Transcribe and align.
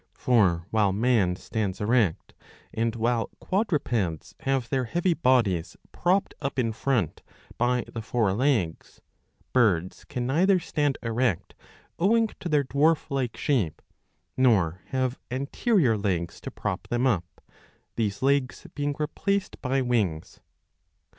For 0.15 0.65
while 0.71 0.91
man 0.91 1.35
stands 1.35 1.79
erect, 1.79 2.33
and 2.73 2.95
while 2.95 3.29
quadrupeds 3.39 4.33
have 4.39 4.67
their 4.67 4.85
heavy 4.85 5.13
bodies 5.13 5.77
propped 5.91 6.33
up 6.41 6.57
in 6.57 6.73
front 6.73 7.21
by 7.59 7.85
the 7.87 8.01
fore 8.01 8.33
legs, 8.33 8.99
birds 9.53 10.03
can 10.05 10.25
neither 10.25 10.57
stand 10.57 10.97
erect 11.03 11.53
owing 11.99 12.29
to 12.39 12.49
their 12.49 12.63
dwarf 12.63 13.11
like 13.11 13.33
^^ 13.33 13.37
shape, 13.37 13.79
nor 14.35 14.81
have 14.87 15.19
anterior 15.29 15.95
legs 15.95 16.41
to 16.41 16.49
prop 16.49 16.87
them 16.87 17.05
up, 17.05 17.39
these 17.95 18.23
legs 18.23 18.65
being 18.73 18.95
replaced 18.97 19.61
by 19.61 19.83
wings. 19.83 20.39